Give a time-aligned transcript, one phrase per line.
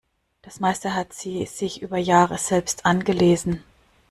[0.41, 3.63] Das meiste hat sie sich über Jahre selbst angelesen.